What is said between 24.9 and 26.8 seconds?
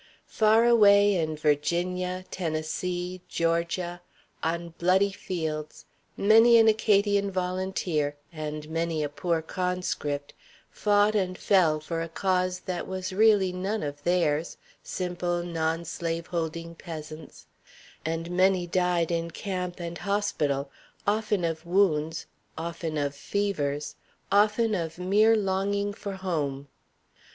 mere longing for home.